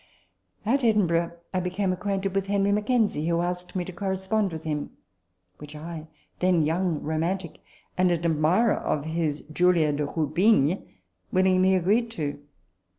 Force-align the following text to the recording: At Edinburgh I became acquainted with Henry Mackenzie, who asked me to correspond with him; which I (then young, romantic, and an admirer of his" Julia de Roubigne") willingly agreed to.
At 0.65 0.83
Edinburgh 0.83 1.33
I 1.53 1.59
became 1.59 1.93
acquainted 1.93 2.33
with 2.33 2.47
Henry 2.47 2.71
Mackenzie, 2.71 3.27
who 3.27 3.41
asked 3.41 3.75
me 3.75 3.85
to 3.85 3.93
correspond 3.93 4.51
with 4.51 4.63
him; 4.63 4.97
which 5.59 5.75
I 5.75 6.07
(then 6.39 6.63
young, 6.63 7.03
romantic, 7.03 7.59
and 7.99 8.09
an 8.09 8.25
admirer 8.25 8.73
of 8.73 9.05
his" 9.05 9.43
Julia 9.53 9.91
de 9.93 10.05
Roubigne") 10.07 10.81
willingly 11.31 11.75
agreed 11.75 12.09
to. 12.13 12.41